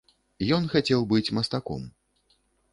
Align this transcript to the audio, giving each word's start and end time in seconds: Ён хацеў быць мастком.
Ён 0.57 0.63
хацеў 0.71 1.05
быць 1.13 1.33
мастком. 1.41 1.87